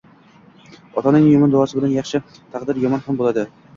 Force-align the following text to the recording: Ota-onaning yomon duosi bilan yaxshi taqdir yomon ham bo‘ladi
Ota-onaning 1.01 1.27
yomon 1.33 1.53
duosi 1.55 1.77
bilan 1.81 1.93
yaxshi 1.99 2.23
taqdir 2.57 2.81
yomon 2.87 3.05
ham 3.11 3.21
bo‘ladi 3.21 3.45